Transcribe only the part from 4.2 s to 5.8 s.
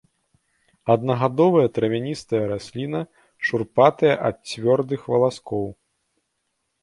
ад цвёрдых валаскоў.